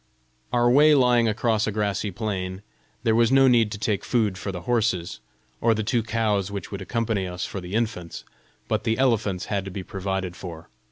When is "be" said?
9.69-9.83